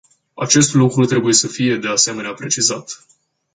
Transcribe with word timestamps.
Acest 0.33 0.73
lucru 0.73 1.05
trebuie 1.05 1.33
să 1.33 1.47
fie, 1.47 1.75
de 1.77 1.87
asemenea, 1.87 2.33
precizat. 2.33 3.05